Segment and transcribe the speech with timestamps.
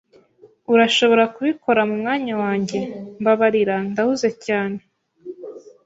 [0.73, 2.79] "Urashobora kubikora mu mwanya wanjye?"
[3.21, 4.79] "Mbabarira, ndahuze cyane."